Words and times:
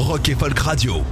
Rock 0.00 0.30
et 0.30 0.34
Folk 0.34 0.58
Radio. 0.58 1.02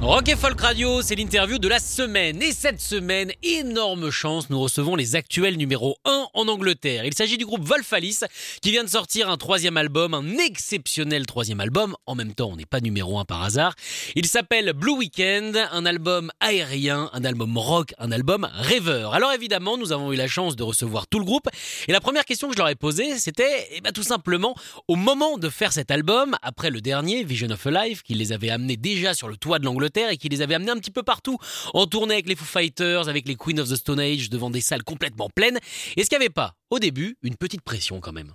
Rock 0.00 0.28
et 0.28 0.36
Folk 0.36 0.60
Radio, 0.60 1.02
c'est 1.02 1.16
l'interview 1.16 1.58
de 1.58 1.66
la 1.66 1.80
semaine. 1.80 2.40
Et 2.40 2.52
cette 2.52 2.80
semaine, 2.80 3.32
énorme 3.42 4.10
chance, 4.10 4.48
nous 4.48 4.60
recevons 4.60 4.94
les 4.94 5.16
actuels 5.16 5.56
numéro 5.56 5.96
1 6.04 6.28
en 6.34 6.46
Angleterre. 6.46 7.04
Il 7.04 7.14
s'agit 7.14 7.36
du 7.36 7.44
groupe 7.44 7.64
Wolfalis 7.64 8.20
qui 8.62 8.70
vient 8.70 8.84
de 8.84 8.88
sortir 8.88 9.28
un 9.28 9.36
troisième 9.36 9.76
album, 9.76 10.14
un 10.14 10.38
exceptionnel 10.38 11.26
troisième 11.26 11.58
album. 11.58 11.96
En 12.06 12.14
même 12.14 12.32
temps, 12.32 12.48
on 12.52 12.56
n'est 12.56 12.64
pas 12.64 12.78
numéro 12.78 13.18
1 13.18 13.24
par 13.24 13.42
hasard. 13.42 13.74
Il 14.14 14.26
s'appelle 14.26 14.72
Blue 14.72 14.92
Weekend, 14.92 15.58
un 15.72 15.84
album 15.84 16.30
aérien, 16.38 17.10
un 17.12 17.24
album 17.24 17.58
rock, 17.58 17.92
un 17.98 18.12
album 18.12 18.48
rêveur. 18.54 19.14
Alors 19.14 19.32
évidemment, 19.32 19.76
nous 19.76 19.90
avons 19.90 20.12
eu 20.12 20.16
la 20.16 20.28
chance 20.28 20.54
de 20.54 20.62
recevoir 20.62 21.08
tout 21.08 21.18
le 21.18 21.24
groupe. 21.24 21.48
Et 21.88 21.92
la 21.92 22.00
première 22.00 22.24
question 22.24 22.46
que 22.46 22.54
je 22.54 22.58
leur 22.58 22.68
ai 22.68 22.76
posée, 22.76 23.18
c'était 23.18 23.68
eh 23.72 23.80
ben, 23.80 23.90
tout 23.90 24.04
simplement, 24.04 24.54
au 24.86 24.94
moment 24.94 25.38
de 25.38 25.48
faire 25.48 25.72
cet 25.72 25.90
album, 25.90 26.36
après 26.42 26.70
le 26.70 26.80
dernier, 26.80 27.24
Vision 27.24 27.50
of 27.50 27.66
a 27.66 27.84
Life, 27.84 28.04
qui 28.04 28.14
les 28.14 28.32
avait 28.32 28.50
amenés 28.50 28.76
déjà 28.76 29.12
sur 29.12 29.26
le 29.26 29.36
toit 29.36 29.58
de 29.58 29.64
l'Angleterre, 29.64 29.87
et 29.96 30.16
qui 30.16 30.28
les 30.28 30.42
avait 30.42 30.54
amenés 30.54 30.70
un 30.70 30.78
petit 30.78 30.90
peu 30.90 31.02
partout, 31.02 31.38
en 31.74 31.86
tournée 31.86 32.14
avec 32.14 32.28
les 32.28 32.36
Foo 32.36 32.44
Fighters, 32.44 33.08
avec 33.08 33.26
les 33.26 33.36
Queen 33.36 33.58
of 33.60 33.68
the 33.68 33.76
Stone 33.76 34.00
Age, 34.00 34.30
devant 34.30 34.50
des 34.50 34.60
salles 34.60 34.84
complètement 34.84 35.28
pleines. 35.30 35.58
Est-ce 35.96 36.08
qu'il 36.08 36.18
n'y 36.18 36.24
avait 36.24 36.32
pas, 36.32 36.54
au 36.70 36.78
début, 36.78 37.16
une 37.22 37.36
petite 37.36 37.62
pression 37.62 38.00
quand 38.00 38.12
même 38.12 38.32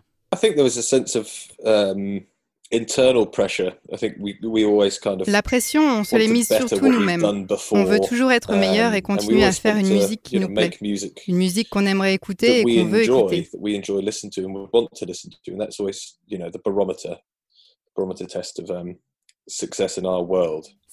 La 5.27 5.43
pression, 5.43 5.81
on 5.99 6.03
se 6.03 6.15
l'est 6.15 6.27
mise 6.27 6.47
surtout 6.47 6.87
nous-mêmes. 6.87 7.23
On 7.71 7.83
veut 7.83 7.99
toujours 7.99 8.31
être 8.31 8.55
meilleur 8.55 8.93
et 8.93 8.97
um, 8.97 9.01
continuer 9.03 9.43
à 9.43 9.51
faire 9.51 9.77
une 9.77 9.89
musique 9.89 10.23
qui 10.23 10.39
nous 10.39 10.51
plaît, 10.51 10.71
une 10.81 11.37
musique 11.37 11.69
qu'on 11.69 11.85
aimerait 11.85 12.15
écouter 12.15 12.61
et 12.61 12.63
qu'on 12.63 12.85
veut 12.85 13.03
écouter. 13.03 13.49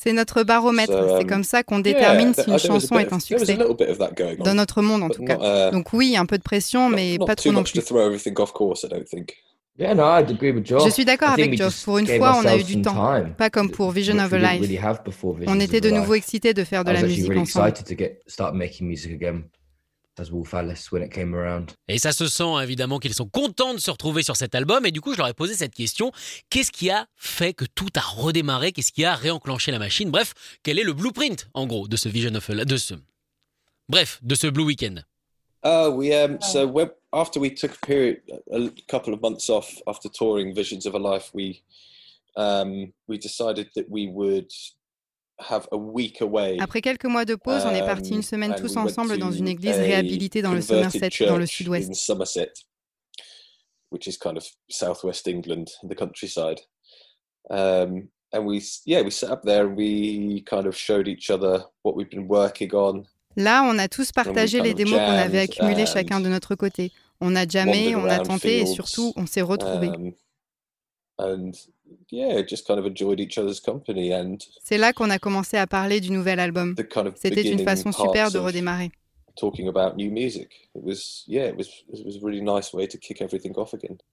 C'est 0.02 0.12
notre 0.14 0.42
baromètre, 0.44 0.92
c'est 1.18 1.26
comme 1.26 1.44
ça 1.44 1.62
qu'on 1.62 1.78
détermine 1.78 2.32
si 2.34 2.48
une 2.50 2.58
chanson 2.58 2.98
est 2.98 3.12
un 3.12 3.20
succès. 3.20 3.58
Dans 4.44 4.54
notre 4.54 4.80
monde 4.82 5.02
en 5.02 5.10
tout 5.10 5.24
cas. 5.24 5.68
Uh, 5.68 5.72
Donc 5.72 5.92
oui, 5.92 6.16
un 6.16 6.24
peu 6.26 6.38
de 6.38 6.42
pression, 6.42 6.88
mais 6.88 7.18
pas 7.18 7.36
trop 7.36 7.52
non 7.52 7.62
plus. 7.62 7.80
Je 9.78 10.90
suis 10.90 11.04
d'accord 11.04 11.30
avec 11.30 11.56
Josh. 11.56 11.84
Pour 11.84 11.98
une 11.98 12.06
fois, 12.06 12.38
on 12.42 12.46
a 12.46 12.56
eu 12.56 12.64
du 12.64 12.82
temps. 12.82 13.12
Pas 13.38 13.50
comme 13.50 13.70
pour 13.70 13.90
Vision 13.92 14.18
of 14.18 14.32
a 14.32 14.38
Life. 14.38 14.80
On 15.46 15.60
était 15.60 15.80
de 15.80 15.90
nouveau 15.90 16.14
excités 16.14 16.54
de 16.54 16.64
faire 16.64 16.84
de 16.84 16.90
la 16.92 17.02
musique 17.02 17.30
ensemble. 17.36 17.72
Et 21.88 21.98
ça 21.98 22.12
se 22.12 22.28
sent 22.28 22.62
évidemment 22.62 22.98
qu'ils 22.98 23.14
sont 23.14 23.28
contents 23.28 23.74
de 23.74 23.78
se 23.78 23.90
retrouver 23.90 24.22
sur 24.22 24.36
cet 24.36 24.54
album. 24.54 24.84
Et 24.84 24.90
du 24.90 25.00
coup, 25.00 25.12
je 25.12 25.18
leur 25.18 25.28
ai 25.28 25.34
posé 25.34 25.54
cette 25.54 25.74
question 25.74 26.12
qu'est-ce 26.50 26.72
qui 26.72 26.90
a 26.90 27.06
fait 27.16 27.54
que 27.54 27.64
tout 27.64 27.88
a 27.94 28.00
redémarré? 28.00 28.72
Qu'est-ce 28.72 28.92
qui 28.92 29.04
a 29.04 29.14
réenclenché 29.14 29.70
la 29.70 29.78
machine? 29.78 30.10
Bref, 30.10 30.34
quel 30.62 30.78
est 30.78 30.84
le 30.84 30.92
blueprint, 30.92 31.48
en 31.54 31.66
gros, 31.66 31.88
de 31.88 31.96
ce 31.96 32.08
Vision 32.08 32.34
of 32.34 32.50
de 32.50 32.76
ce, 32.76 32.94
bref, 33.88 34.18
de 34.22 34.34
ce 34.34 34.46
Blue 34.46 34.64
Weekend? 34.64 35.04
Oh, 35.62 35.90
we 35.90 36.12
um. 36.12 36.40
So 36.40 36.66
when, 36.66 36.90
after 37.12 37.38
we 37.38 37.54
took 37.54 37.72
a 37.74 37.86
period, 37.86 38.22
a 38.50 38.70
couple 38.88 39.12
of 39.12 39.20
months 39.20 39.50
off 39.50 39.80
after 39.86 40.08
touring 40.08 40.54
Visions 40.54 40.86
of 40.86 40.94
a 40.94 40.98
Life, 40.98 41.30
we 41.34 41.62
um 42.36 42.92
we 43.08 43.18
decided 43.18 43.68
that 43.74 43.88
we 43.88 44.06
would 44.06 44.50
Après 46.60 46.80
quelques 46.80 47.04
mois 47.04 47.24
de 47.24 47.34
pause, 47.34 47.62
on 47.64 47.70
est 47.70 47.86
parti 47.86 48.10
une 48.10 48.16
um, 48.16 48.22
semaine 48.22 48.54
tous 48.56 48.76
ensemble 48.76 49.18
dans 49.18 49.32
une 49.32 49.48
église 49.48 49.76
réhabilitée 49.76 50.42
dans 50.42 50.52
le 50.52 50.60
Somerset, 50.60 51.10
dans 51.26 51.38
le 51.38 51.46
sud-ouest. 51.46 51.90
which 53.90 54.06
is 54.06 54.16
kind 54.16 54.36
of 54.36 54.46
southwest 54.70 55.28
England, 55.28 55.70
the 55.82 55.94
countryside. 55.94 56.60
Um, 57.50 58.08
and 58.32 58.46
we, 58.46 58.64
yeah, 58.86 59.02
we 59.02 59.10
sat 59.10 59.30
up 59.30 59.42
there 59.42 59.66
and 59.66 59.76
we 59.76 60.42
kind 60.42 60.66
of 60.66 60.76
showed 60.76 61.08
each 61.08 61.30
other 61.30 61.64
what 61.82 61.96
we've 61.96 62.10
been 62.10 62.28
working 62.28 62.72
on. 62.74 63.06
Là, 63.36 63.62
on 63.64 63.78
a 63.78 63.88
tous 63.88 64.10
partagé 64.10 64.60
les 64.60 64.74
démos 64.74 64.98
qu'on 64.98 65.12
avait 65.12 65.40
accumulées 65.40 65.86
chacun 65.86 66.20
de 66.20 66.28
notre 66.28 66.56
côté. 66.56 66.92
On 67.20 67.36
a 67.36 67.46
jamais, 67.46 67.94
on 67.94 68.04
a 68.06 68.18
tenté 68.18 68.60
et 68.60 68.66
surtout, 68.66 69.12
on 69.16 69.26
s'est 69.26 69.42
retrouvés. 69.42 69.92
Um, 71.18 71.52
c'est 74.62 74.78
là 74.78 74.92
qu'on 74.92 75.10
a 75.10 75.18
commencé 75.18 75.56
à 75.56 75.66
parler 75.66 76.00
du 76.00 76.10
nouvel 76.10 76.40
album. 76.40 76.74
C'était 77.16 77.50
une 77.50 77.64
façon 77.64 77.92
super 77.92 78.30
de 78.30 78.38
redémarrer. 78.38 78.90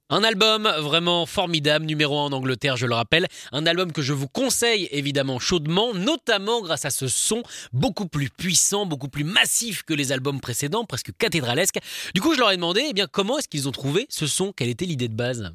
Un 0.10 0.24
album 0.24 0.70
vraiment 0.80 1.26
formidable, 1.26 1.86
numéro 1.86 2.18
1 2.18 2.26
en 2.26 2.32
Angleterre, 2.32 2.78
je 2.78 2.86
le 2.86 2.96
rappelle. 2.96 3.28
Un 3.52 3.66
album 3.66 3.92
que 3.92 4.02
je 4.02 4.14
vous 4.14 4.28
conseille 4.28 4.88
évidemment 4.92 5.40
chaudement, 5.40 5.94
notamment 5.94 6.62
grâce 6.62 6.86
à 6.86 6.92
ce 6.92 7.08
son 7.08 7.44
beaucoup 7.74 8.08
plus 8.08 8.30
puissant, 8.30 8.86
beaucoup 8.86 9.10
plus 9.10 9.24
massif 9.24 9.84
que 9.84 9.94
les 9.94 10.12
albums 10.12 10.40
précédents, 10.40 10.86
presque 10.86 11.12
cathédralesque. 11.18 11.80
Du 12.14 12.22
coup, 12.22 12.34
je 12.34 12.40
leur 12.40 12.52
ai 12.52 12.56
demandé 12.56 12.86
eh 12.88 12.94
bien, 12.94 13.08
comment 13.12 13.38
est-ce 13.38 13.50
qu'ils 13.50 13.68
ont 13.68 13.74
trouvé 13.74 14.06
ce 14.10 14.28
son, 14.28 14.54
quelle 14.54 14.70
était 14.70 14.86
l'idée 14.86 15.10
de 15.10 15.16
base? 15.16 15.52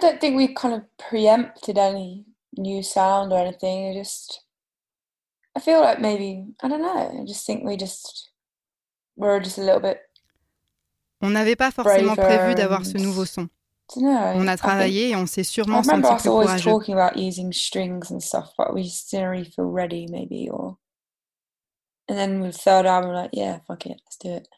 Don't 0.00 0.20
think 0.20 0.36
we 0.36 0.54
kind 0.54 0.74
of 0.74 0.82
preempted 0.98 1.78
any 1.78 2.24
new 2.56 2.82
sound 2.82 3.32
or 3.32 3.38
anything. 3.38 3.94
just, 3.94 4.44
I 5.56 5.60
feel 5.60 5.80
like 5.80 6.00
maybe, 6.00 6.46
I 6.62 6.68
don't 6.68 6.82
know, 6.82 7.20
I 7.22 7.24
just 7.26 7.46
think 7.46 7.64
we 7.64 7.76
just, 7.76 8.30
were 9.16 9.40
just 9.40 9.58
a 9.58 9.62
little 9.62 9.80
bit. 9.80 10.00
On 11.22 11.30
n'avait 11.30 11.56
pas 11.56 11.70
forcément 11.70 12.16
prévu 12.16 12.54
d'avoir 12.54 12.84
ce 12.86 12.96
nouveau 12.96 13.26
son. 13.26 13.48
On 13.96 14.46
a 14.46 14.56
travaillé 14.56 15.10
et 15.10 15.16
on 15.16 15.26
s'est 15.26 15.44
sûrement 15.44 15.82
senti 15.82 16.00
plus 16.00 16.02
courageux. 16.02 16.30
Remember 16.30 16.44
us 16.44 16.46
always 16.48 16.62
talking 16.62 16.94
about 16.94 17.16
using 17.16 17.52
strings 17.52 18.10
and 18.10 18.20
stuff, 18.22 18.52
but 18.56 18.72
we 18.72 18.84
just 18.84 19.10
didn't 19.10 19.28
really 19.28 19.44
feel 19.44 19.66
ready, 19.66 20.06
maybe, 20.08 20.48
or. 20.48 20.78
And 22.08 22.16
then 22.16 22.40
with 22.40 22.52
the 22.52 22.58
third 22.58 22.86
album, 22.86 23.12
like, 23.12 23.30
yeah, 23.32 23.58
fuck 23.66 23.86
it, 23.86 24.00
let's 24.04 24.16
do 24.16 24.30
it. 24.30 24.48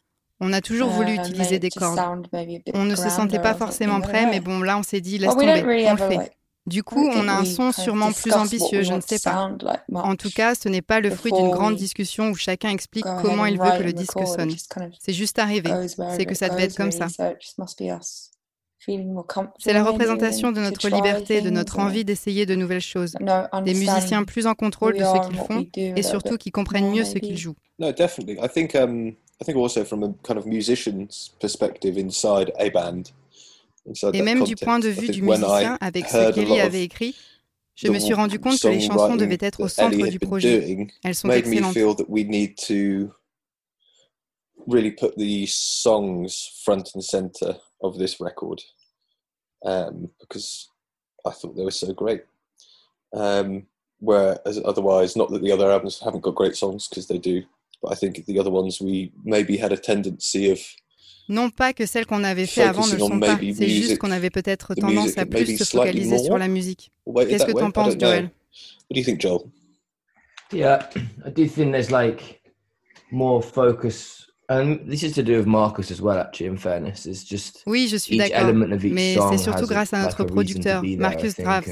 On 0.45 0.53
a 0.53 0.61
toujours 0.61 0.89
voulu 0.89 1.11
euh, 1.13 1.23
utiliser 1.23 1.61
des 1.61 1.71
cordes. 1.71 2.27
On 2.75 2.85
ne 2.85 2.97
se 2.97 3.09
sentait 3.09 3.39
pas 3.39 3.55
forcément 3.55 4.01
prêt, 4.01 4.27
mais 4.27 4.41
bon, 4.41 4.61
là, 4.61 4.77
on 4.77 4.83
s'est 4.83 5.01
dit, 5.01 5.19
laisse 5.19 5.31
tomber, 5.31 5.63
on 5.89 5.93
le 5.93 5.97
fait. 5.97 6.33
Du 6.67 6.85
coup, 6.85 7.09
on 7.09 7.27
a 7.27 7.33
un 7.33 7.45
son 7.45 7.73
sûrement 7.73 8.13
plus 8.13 8.33
ambitieux, 8.33 8.83
je 8.83 8.93
ne 8.93 9.01
sais 9.01 9.19
pas. 9.19 9.51
En 9.95 10.17
tout 10.17 10.31
cas, 10.31 10.55
ce 10.55 10.69
n'est 10.69 10.83
pas 10.83 11.01
le 11.01 11.11
fruit 11.11 11.33
d'une 11.33 11.51
grande 11.51 11.77
discussion 11.77 12.31
où 12.31 12.35
chacun 12.35 12.71
explique 12.71 13.07
comment 13.23 13.47
il 13.47 13.59
veut 13.59 13.79
que 13.79 13.85
le 13.85 13.93
disque 13.93 14.27
sonne. 14.27 14.53
C'est 15.01 15.13
juste 15.13 15.39
arrivé. 15.39 15.71
C'est 16.17 16.27
que 16.27 16.35
ça 16.35 16.49
devait 16.49 16.65
être 16.65 16.77
comme 16.77 16.93
ça. 16.93 17.07
C'est 19.59 19.73
la 19.73 19.85
représentation 19.85 20.51
de 20.51 20.61
notre 20.61 20.89
liberté, 20.89 21.41
de 21.41 21.51
notre 21.51 21.79
envie 21.79 22.05
d'essayer 22.05 22.47
de 22.47 22.57
nouvelles 22.57 22.81
choses. 22.81 23.15
Des 23.65 23.75
musiciens 23.75 24.25
plus 24.25 24.49
en 24.49 24.55
contrôle 24.55 24.95
de 24.99 25.05
ce 25.05 25.29
qu'ils 25.29 25.39
font 25.39 25.67
et 25.77 26.03
surtout 26.03 26.37
qui 26.37 26.51
comprennent 26.51 26.91
mieux 26.91 27.05
ce 27.05 27.19
qu'ils 27.19 27.39
jouent. 27.39 27.57
I 29.43 29.45
think 29.45 29.59
also 29.59 29.83
from 29.85 30.05
a 30.05 30.15
kind 30.23 30.39
of 30.39 30.47
musician's 30.47 31.33
perspective 31.41 31.99
inside 31.99 32.53
a 32.61 32.71
band. 32.71 33.11
Et 34.13 34.23
même 34.23 34.45
du 34.45 34.55
point 34.55 34.79
de 34.79 34.89
vue 34.89 35.09
du 35.09 35.23
musicien, 35.23 35.77
avec 35.81 36.07
ce 36.07 36.31
qu'Ellie 36.31 36.61
avait 36.61 36.85
écrit, 36.85 37.17
je 37.75 37.89
me 37.89 37.99
suis 37.99 38.15
rendu 38.15 38.39
compte 38.39 38.61
que 38.61 38.69
les 38.69 38.81
chansons 38.81 39.17
devaient 39.17 39.39
être 39.41 39.61
au 39.61 39.67
centre 39.67 40.07
du 40.07 40.21
projet. 40.21 40.87
Elles 41.03 41.15
sont 41.17 41.29
excellentes. 41.31 41.99
really 44.69 44.93
put 44.93 45.17
the 45.17 45.45
songs 45.47 46.61
front 46.65 46.93
and 46.95 47.03
center 47.03 47.57
of 47.83 47.99
this 47.99 48.21
record 48.21 48.63
um, 49.65 50.09
because 50.21 50.69
I 51.27 51.31
thought 51.31 51.57
they 51.57 51.65
were 51.65 51.73
so 51.73 51.93
great. 51.93 52.23
Um, 53.13 53.67
whereas 53.99 54.61
otherwise, 54.65 55.17
not 55.17 55.31
that 55.31 55.43
the 55.43 55.51
other 55.51 55.69
albums 55.69 55.99
haven't 55.99 56.23
got 56.23 56.37
great 56.37 56.55
songs 56.55 56.87
because 56.87 57.09
they 57.09 57.19
do, 57.19 57.43
But 57.83 57.93
I 57.93 57.97
think 57.97 58.25
the 58.27 58.39
other 58.39 58.51
ones 58.51 58.81
we 58.81 59.13
maybe 59.25 59.59
had 59.61 59.73
a 59.73 59.77
tendency 59.77 60.51
of 60.51 60.59
non 61.29 61.51
pas 61.51 61.73
que 61.73 61.87
celles 61.87 62.07
qu'on 62.07 62.25
avait 62.25 62.47
fait 62.47 62.63
avant 62.63 62.87
ne 62.87 62.99
sont 62.99 63.21
pas, 63.21 63.39
c'est 63.55 63.69
juste 63.69 63.99
qu'on 63.99 64.11
avait 64.11 64.31
peut-être 64.31 64.75
tendance 64.75 65.17
à 65.17 65.25
plus 65.25 65.57
se 65.57 65.65
focaliser 65.65 66.19
sur 66.19 66.37
la 66.37 66.49
musique. 66.49 66.93
Qu'est-ce 67.29 67.45
que 67.45 67.53
tu 67.53 67.63
en 67.63 67.71
penses, 67.71 67.95
Joel? 67.99 68.25
What 68.25 68.95
do 68.95 69.01
you 69.01 69.05
think, 69.05 69.21
Joel? 69.21 69.41
Yeah, 70.53 70.91
I 71.27 71.31
do 71.31 71.47
think 71.47 71.73
there's 71.73 71.91
like 71.91 72.43
more 73.11 73.43
focus 73.43 74.23
Oui, 77.67 77.89
je 77.89 77.97
suis 77.97 78.17
d'accord. 78.17 78.53
Mais 78.83 79.17
c'est 79.31 79.39
surtout 79.39 79.67
grâce 79.67 79.93
à 79.93 80.03
notre 80.03 80.25
producteur, 80.25 80.83
Marcus 80.99 81.35
Graves. 81.37 81.65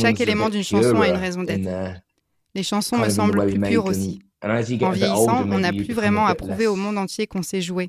Chaque 0.00 0.20
élément 0.20 0.48
d'une 0.48 0.64
chanson 0.64 1.00
a 1.00 1.08
une 1.08 1.16
raison 1.16 1.42
d'être. 1.42 2.00
Les 2.54 2.62
chansons 2.62 2.98
me 2.98 3.08
semblent 3.08 3.46
plus 3.46 3.60
pures 3.60 3.86
aussi. 3.86 4.20
En 4.42 4.60
vieillissant, 4.60 5.50
on 5.50 5.58
n'a 5.58 5.72
plus 5.72 5.92
vraiment 5.92 6.26
à 6.26 6.34
prouver 6.34 6.66
au 6.66 6.76
monde 6.76 6.98
entier 6.98 7.26
qu'on 7.26 7.42
sait 7.42 7.60
jouer. 7.60 7.88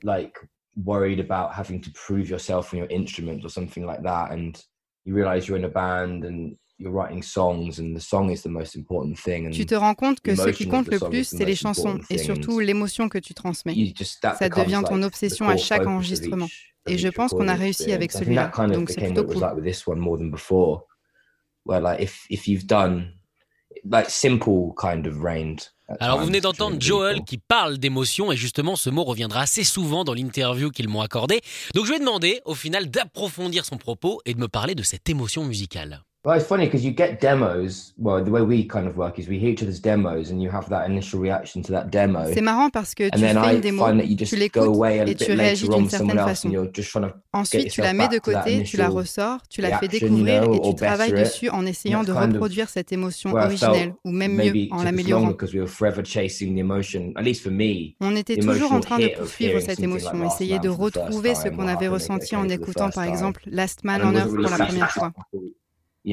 worried 0.85 1.19
about 1.19 1.51
having 1.51 1.81
to 1.81 1.89
prove 1.91 2.29
yourself 2.29 2.73
on 2.73 2.77
your 2.77 2.87
instrument 2.91 3.43
or 3.43 3.49
something 3.49 3.83
like 3.83 4.03
that 4.03 4.31
and 4.31 4.63
you 5.05 5.15
realize 5.15 5.47
you're 5.47 5.57
in 5.57 5.65
a 5.65 5.69
band 5.69 6.23
and 6.23 6.55
you're 6.77 6.91
writing 6.91 7.23
songs 7.23 7.79
and 7.79 7.95
the 7.95 7.99
song 7.99 8.29
is 8.29 8.43
the 8.43 8.49
most 8.49 8.75
important 8.75 9.17
thing. 9.17 9.49
tu 9.51 9.65
te 9.65 9.73
rends 9.73 9.95
compte 9.95 10.19
que 10.21 10.35
ce 10.35 10.49
qui 10.49 10.67
compte 10.67 10.87
le 10.91 10.99
plus, 10.99 11.27
c'est 11.29 11.45
les 11.45 11.55
chansons 11.55 11.99
et 12.09 12.19
surtout 12.19 12.59
l'émotion 12.59 13.09
que 13.09 13.17
tu 13.17 13.33
transmets. 13.33 13.75
Ça 14.37 14.49
devient 14.49 14.83
ton 14.87 15.01
obsession 15.01 15.49
à 15.49 15.57
chaque 15.57 15.87
enregistrement. 15.87 16.47
Et 16.85 16.97
je 16.97 17.07
pense 17.09 17.31
qu'on 17.31 17.47
a 17.47 17.55
réussi 17.55 17.91
avec 17.91 18.11
celui-là, 18.11 18.51
donc 18.67 18.89
c'est 18.89 19.01
plutôt 19.01 19.25
cool. 19.25 20.79
Where 21.65 21.81
like 21.81 21.99
if 21.99 22.25
if 22.29 22.47
you've 22.47 22.65
done 22.65 23.11
like 23.83 24.09
simple 24.09 24.73
kind 24.77 25.05
of 25.05 25.21
range 25.21 25.69
alors 25.99 26.19
vous 26.19 26.25
venez 26.25 26.41
d'entendre 26.41 26.77
Joel 26.79 27.23
qui 27.23 27.37
parle 27.37 27.77
d'émotion 27.77 28.31
et 28.31 28.37
justement 28.37 28.75
ce 28.75 28.89
mot 28.89 29.03
reviendra 29.03 29.41
assez 29.41 29.63
souvent 29.63 30.03
dans 30.03 30.13
l'interview 30.13 30.69
qu'ils 30.69 30.89
m'ont 30.89 31.01
accordé. 31.01 31.41
Donc 31.75 31.85
je 31.85 31.91
vais 31.91 31.99
demander 31.99 32.41
au 32.45 32.55
final 32.55 32.89
d'approfondir 32.89 33.63
son 33.65 33.77
propos 33.77 34.21
et 34.25 34.33
de 34.33 34.39
me 34.39 34.47
parler 34.47 34.75
de 34.75 34.83
cette 34.83 35.09
émotion 35.09 35.45
musicale. 35.45 36.03
Well, 36.27 36.35
it's 36.35 36.45
funny 36.45 36.65
because 36.65 36.83
you 36.83 36.91
get 36.91 37.21
demos. 37.21 37.93
Well, 37.97 38.21
the 38.21 38.31
way 38.31 38.41
we 38.41 38.65
kind 38.65 38.85
of 38.85 38.97
work 38.97 39.17
is 39.17 39.29
we 39.29 39.39
hear 39.39 39.51
each 39.51 39.63
other's 39.63 39.79
demos 39.79 40.29
and 40.29 40.43
you 40.43 40.49
have 40.49 40.67
that 40.67 40.85
initial 40.85 41.21
reaction 41.21 41.63
to 41.63 41.71
that 41.71 41.89
demo. 41.89 42.25
C'est 42.33 42.41
marrant 42.41 42.69
parce 42.69 42.93
que 42.93 43.09
tu 43.09 43.17
fais 43.17 43.31
une 43.31 43.61
démo, 43.61 43.85
tu 44.25 44.35
l'écoutes 44.35 45.07
et 45.07 45.15
tu 45.15 45.31
réagis 45.31 45.69
d'une 45.69 45.89
certaine 45.89 46.17
façon. 46.17 46.51
Ensuite, 47.31 47.71
tu 47.71 47.79
la 47.79 47.93
mets 47.93 48.09
de 48.09 48.19
côté, 48.19 48.63
tu 48.63 48.75
la 48.75 48.89
ressors, 48.89 49.39
tu 49.49 49.61
la 49.61 49.77
fais 49.77 49.87
découvrir 49.87 50.43
et 50.51 50.59
tu 50.59 50.75
travailles 50.75 51.13
dessus 51.13 51.49
en 51.49 51.65
essayant 51.65 52.03
de 52.03 52.11
reproduire 52.11 52.67
cette 52.67 52.91
émotion 52.91 53.31
originelle 53.33 53.93
ou 54.03 54.11
même 54.11 54.35
mieux 54.35 54.67
en 54.71 54.83
l'améliorant. 54.83 55.33
On 58.01 58.15
était 58.17 58.35
toujours 58.35 58.73
en 58.73 58.81
train 58.81 58.99
de 58.99 59.07
poursuivre 59.17 59.61
cette 59.61 59.79
émotion, 59.79 60.25
essayer 60.25 60.59
de 60.59 60.67
retrouver 60.67 61.35
ce 61.35 61.47
qu'on 61.47 61.69
avait 61.69 61.87
ressenti 61.87 62.35
en 62.35 62.49
écoutant 62.49 62.89
par 62.89 63.05
exemple 63.05 63.43
Last 63.45 63.85
Man 63.85 64.01
on 64.03 64.13
Earth 64.13 64.27
pour 64.27 64.41
la 64.41 64.57
première 64.57 64.91
fois 64.91 65.13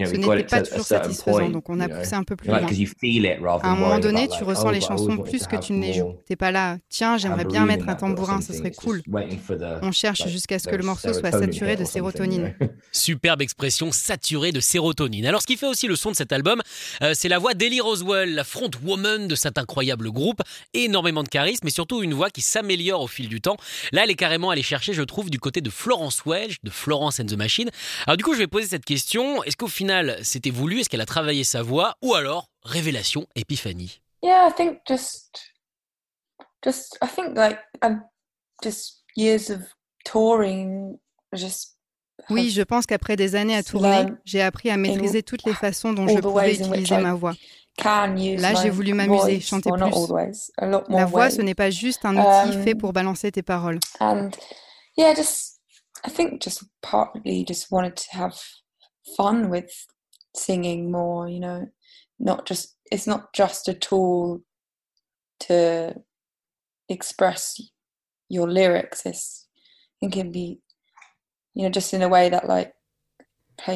ce 0.04 0.16
n'était 0.16 0.44
pas 0.44 0.62
toujours 0.62 0.84
satisfaisant, 0.84 1.48
donc 1.50 1.68
on 1.68 1.80
a 1.80 1.88
poussé 1.88 2.14
un 2.14 2.24
peu 2.24 2.36
plus 2.36 2.48
loin. 2.48 2.60
À 3.62 3.68
un 3.68 3.76
moment 3.76 3.98
donné, 3.98 4.28
tu 4.28 4.44
ressens 4.44 4.68
oh, 4.68 4.72
les 4.72 4.80
chansons 4.80 5.18
plus 5.18 5.46
que 5.46 5.56
tu 5.56 5.72
ne 5.72 5.82
les 5.82 5.92
joues. 5.92 6.16
T'es 6.26 6.36
pas 6.36 6.50
là, 6.50 6.78
tiens, 6.88 7.16
j'aimerais 7.16 7.44
bien 7.44 7.64
mettre 7.64 7.88
un 7.88 7.94
tambourin, 7.94 8.40
ce 8.40 8.52
serait 8.52 8.72
cool. 8.72 9.02
On 9.82 9.92
cherche 9.92 10.26
jusqu'à 10.28 10.58
ce 10.58 10.68
que 10.68 10.76
le 10.76 10.84
morceau 10.84 11.12
soit 11.12 11.30
saturé 11.30 11.76
de 11.76 11.84
sérotonine. 11.84 12.54
Superbe 12.92 13.42
expression, 13.42 13.92
saturé 13.92 14.52
de 14.52 14.60
sérotonine. 14.60 15.26
Alors, 15.26 15.42
ce 15.42 15.46
qui 15.46 15.56
fait 15.56 15.66
aussi 15.66 15.86
le 15.86 15.96
son 15.96 16.10
de 16.10 16.16
cet 16.16 16.32
album, 16.32 16.60
euh, 17.02 17.12
c'est 17.14 17.28
la 17.28 17.38
voix 17.38 17.54
d'Ellie 17.54 17.80
Roswell, 17.80 18.34
la 18.34 18.44
front 18.44 18.70
woman 18.84 19.28
de 19.28 19.34
cet 19.34 19.58
incroyable 19.58 20.10
groupe. 20.10 20.42
Énormément 20.72 21.22
de 21.22 21.28
charisme, 21.28 21.60
mais 21.64 21.70
surtout 21.70 22.02
une 22.02 22.14
voix 22.14 22.30
qui 22.30 22.40
s'améliore 22.40 23.02
au 23.02 23.06
fil 23.06 23.28
du 23.28 23.40
temps. 23.40 23.56
Là, 23.92 24.04
elle 24.04 24.10
est 24.10 24.14
carrément 24.14 24.50
allée 24.50 24.62
chercher, 24.62 24.92
je 24.92 25.02
trouve, 25.02 25.30
du 25.30 25.38
côté 25.38 25.60
de 25.60 25.70
Florence 25.70 26.22
Welch, 26.26 26.56
de 26.62 26.70
Florence 26.70 27.20
and 27.20 27.26
the 27.26 27.36
Machine. 27.36 27.70
Alors, 28.06 28.16
du 28.16 28.24
coup, 28.24 28.34
je 28.34 28.38
vais 28.38 28.46
poser 28.46 28.66
cette 28.68 28.84
question. 28.84 29.42
Est-ce 29.44 29.56
qu'au 29.56 29.68
final, 29.68 29.83
c'était 30.22 30.50
voulu 30.50 30.80
Est-ce 30.80 30.88
qu'elle 30.88 31.00
a 31.00 31.06
travaillé 31.06 31.44
sa 31.44 31.62
voix 31.62 31.94
Ou 32.02 32.14
alors, 32.14 32.48
révélation, 32.62 33.26
épiphanie? 33.34 34.00
Yeah, 34.22 34.48
I 34.48 34.52
think 34.52 34.78
just, 34.88 35.52
just, 36.64 36.98
I 37.02 37.06
think 37.06 37.36
like, 37.36 37.58
just 38.62 39.04
years 39.16 39.50
of 39.50 39.60
touring, 40.04 40.98
just 41.34 41.74
oui, 42.30 42.50
je 42.50 42.62
pense 42.62 42.86
qu'après 42.86 43.16
des 43.16 43.34
années 43.34 43.56
à 43.56 43.62
tourner, 43.62 44.06
j'ai 44.24 44.40
appris 44.40 44.70
à 44.70 44.76
maîtriser 44.76 45.22
toutes 45.22 45.44
les 45.44 45.52
façons 45.52 45.92
dont 45.92 46.06
je 46.06 46.20
pouvais 46.20 46.54
utiliser 46.54 46.96
ma 46.98 47.14
voix. 47.14 47.34
Là, 47.82 48.54
j'ai 48.62 48.70
voulu 48.70 48.94
m'amuser, 48.94 49.40
chanter 49.40 49.70
plus. 49.70 50.52
La 50.88 51.06
voix, 51.06 51.30
ce 51.30 51.42
n'est 51.42 51.54
pas 51.54 51.70
juste 51.70 52.04
un 52.04 52.16
outil 52.16 52.62
fait 52.62 52.74
um, 52.74 52.78
pour 52.78 52.92
balancer 52.92 53.32
tes 53.32 53.42
paroles. 53.42 53.80
Fun 59.16 59.50
with 59.50 59.70
singing 60.36 60.90
more 60.90 61.28
you 61.28 61.38
know 61.38 61.66
not 62.18 62.46
just 62.46 62.76
it's 62.90 63.06
not 63.06 63.32
just 63.32 63.68
a 63.68 63.74
tool 63.74 64.40
to 65.38 65.94
express 66.88 67.60
your 68.28 68.50
lyrics 68.50 69.06
it's 69.06 69.46
it 70.00 70.10
can 70.10 70.32
be 70.32 70.58
you 71.54 71.62
know 71.62 71.70
just 71.70 71.94
in 71.94 72.02
a 72.02 72.08
way 72.08 72.28
that 72.28 72.48
like 72.48 72.74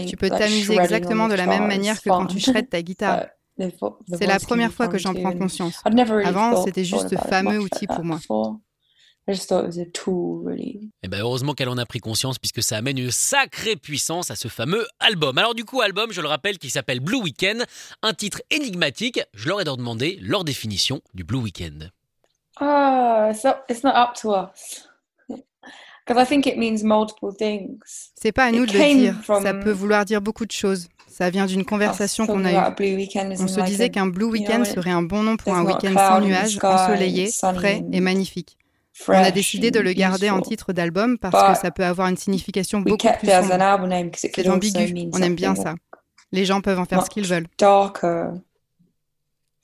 tu 0.08 0.16
peux 0.16 0.28
t'amuser 0.28 0.76
exactement 0.76 1.28
de 1.28 1.34
la 1.34 1.46
même 1.46 1.66
manière 1.66 2.02
que 2.02 2.08
quand 2.08 2.26
tu 2.26 2.40
shreddes 2.40 2.68
ta 2.68 2.82
guitare. 2.82 3.26
C'est 3.58 4.26
la 4.26 4.38
première 4.38 4.72
fois 4.72 4.88
que 4.88 4.98
j'en 4.98 5.14
prends 5.14 5.36
conscience. 5.36 5.80
Avant, 6.24 6.64
c'était 6.64 6.84
juste 6.84 7.08
ce 7.08 7.16
fameux 7.16 7.58
outil 7.58 7.86
pour 7.86 8.04
moi. 8.04 8.18
I 9.28 9.32
just 9.32 9.46
thought 9.46 9.64
it 9.64 9.66
was 9.66 9.78
a 9.78 9.84
tool, 9.84 10.42
really. 10.42 10.80
Et 10.80 10.90
eh 11.02 11.08
ben 11.08 11.20
heureusement 11.20 11.52
qu'elle 11.52 11.68
en 11.68 11.76
a 11.76 11.84
pris 11.84 12.00
conscience 12.00 12.38
puisque 12.38 12.62
ça 12.62 12.78
amène 12.78 12.96
une 12.96 13.10
sacrée 13.10 13.76
puissance 13.76 14.30
à 14.30 14.36
ce 14.36 14.48
fameux 14.48 14.86
album. 15.00 15.36
Alors 15.36 15.54
du 15.54 15.66
coup, 15.66 15.82
album, 15.82 16.12
je 16.12 16.22
le 16.22 16.28
rappelle, 16.28 16.56
qui 16.56 16.70
s'appelle 16.70 17.00
Blue 17.00 17.20
Weekend, 17.20 17.64
un 18.02 18.14
titre 18.14 18.40
énigmatique. 18.50 19.20
Je 19.34 19.48
leur 19.48 19.60
ai 19.60 19.64
demandé 19.64 20.18
leur 20.22 20.44
définition 20.44 21.02
du 21.12 21.24
Blue 21.24 21.40
Weekend. 21.40 21.90
Ah, 22.58 23.28
it's, 23.30 23.44
not, 23.44 23.56
it's 23.68 23.84
not 23.84 23.92
up 23.94 24.14
to 24.22 24.34
us. 24.34 24.88
Because 26.06 26.22
I 26.22 26.26
think 26.26 26.46
it 26.46 26.56
means 26.56 26.82
multiple 26.82 27.36
things. 27.36 27.78
C'est 28.18 28.32
pas 28.32 28.44
à 28.44 28.50
nous 28.50 28.64
de 28.64 28.72
le 28.72 28.94
dire. 28.94 29.14
Ça 29.26 29.52
peut 29.52 29.72
vouloir 29.72 30.06
dire 30.06 30.22
beaucoup 30.22 30.46
de 30.46 30.52
choses. 30.52 30.88
Ça 31.06 31.28
vient 31.28 31.44
d'une 31.44 31.66
conversation 31.66 32.26
qu'on 32.26 32.46
a 32.46 32.52
eue. 32.52 33.36
On 33.40 33.46
se 33.46 33.60
disait 33.60 33.90
qu'un 33.90 34.06
Blue 34.06 34.24
Weekend 34.24 34.64
serait 34.64 34.90
un 34.90 35.02
bon 35.02 35.22
nom 35.22 35.36
pour 35.36 35.52
un 35.52 35.66
week-end 35.66 35.92
sans 35.94 36.20
nuages, 36.22 36.58
ensoleillé, 36.62 37.30
frais 37.30 37.84
et 37.92 38.00
magnifique. 38.00 38.56
On 39.06 39.12
a 39.12 39.30
décidé 39.30 39.70
de 39.70 39.80
le 39.80 39.92
garder 39.92 40.30
en 40.30 40.40
titre 40.40 40.72
d'album 40.72 41.18
parce 41.18 41.54
que 41.54 41.60
ça 41.60 41.70
peut 41.70 41.84
avoir 41.84 42.08
une 42.08 42.16
signification 42.16 42.80
beaucoup 42.80 43.06
plus 43.18 43.28
sombre. 43.28 44.16
C'est 44.16 44.48
ambigu, 44.48 45.10
on 45.12 45.22
aime 45.22 45.34
bien 45.34 45.54
ça. 45.54 45.74
Les 46.32 46.44
gens 46.44 46.60
peuvent 46.60 46.78
en 46.78 46.84
faire 46.84 47.04
ce 47.04 47.10
qu'ils 47.10 47.26
veulent. 47.26 47.46
Darker, 47.58 48.32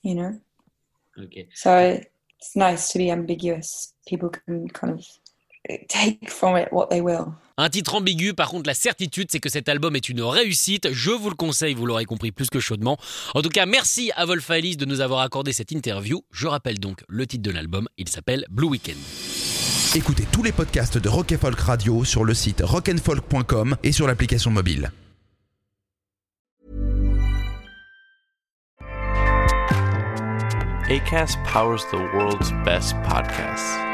you 0.02 0.14
know? 0.14 0.30
Okay. 1.16 1.48
So 1.54 1.70
it's 1.78 2.56
nice 2.56 2.88
to 2.92 2.98
be 2.98 3.10
ambiguous. 3.12 3.94
People 4.06 4.30
can 4.30 4.66
kind 4.68 4.94
of 4.94 5.04
take 5.88 6.28
from 6.28 6.56
it 6.56 6.68
what 6.72 6.88
they 6.88 7.00
will. 7.00 7.32
Un 7.56 7.68
titre 7.68 7.94
ambigu, 7.94 8.34
par 8.34 8.48
contre, 8.48 8.66
la 8.66 8.74
certitude, 8.74 9.28
c'est 9.30 9.38
que 9.38 9.48
cet 9.48 9.68
album 9.68 9.94
est 9.94 10.08
une 10.08 10.22
réussite. 10.22 10.88
Je 10.92 11.12
vous 11.12 11.30
le 11.30 11.36
conseille, 11.36 11.74
vous 11.74 11.86
l'aurez 11.86 12.04
compris 12.04 12.32
plus 12.32 12.50
que 12.50 12.58
chaudement. 12.58 12.98
En 13.34 13.42
tout 13.42 13.48
cas, 13.48 13.64
merci 13.64 14.10
à 14.16 14.26
Wolf 14.26 14.50
Alice 14.50 14.76
de 14.76 14.84
nous 14.84 15.00
avoir 15.00 15.20
accordé 15.20 15.52
cette 15.52 15.70
interview. 15.70 16.24
Je 16.32 16.48
rappelle 16.48 16.80
donc 16.80 17.04
le 17.08 17.26
titre 17.28 17.44
de 17.44 17.52
l'album, 17.52 17.88
il 17.96 18.08
s'appelle 18.08 18.44
Blue 18.50 18.66
Weekend. 18.66 18.98
Écoutez 19.94 20.26
tous 20.32 20.42
les 20.42 20.50
podcasts 20.50 20.98
de 20.98 21.08
Rock 21.08 21.32
Folk 21.36 21.60
Radio 21.60 22.04
sur 22.04 22.24
le 22.24 22.34
site 22.34 22.62
rockandfolk.com 22.64 23.76
et 23.84 23.92
sur 23.92 24.08
l'application 24.08 24.50
mobile. 24.50 24.90
ACAST 30.90 31.38
powers 31.44 31.84
the 31.90 31.96
world's 32.14 32.50
best 32.64 32.94
podcasts. 33.04 33.93